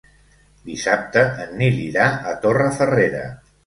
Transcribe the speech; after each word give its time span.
Dissabte 0.69 1.23
en 1.45 1.55
Nil 1.61 1.79
irà 1.85 2.11
a 2.33 2.37
Torrefarrera. 2.47 3.27